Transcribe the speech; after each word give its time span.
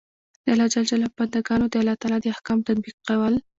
د 0.45 0.47
الله 0.53 0.67
ج 0.73 0.73
په 1.17 1.17
بندګانو 1.17 1.65
د 1.69 1.75
الله 1.81 1.95
تعالی 2.01 2.19
د 2.21 2.25
احکام 2.35 2.59
تطبیقول. 2.67 3.33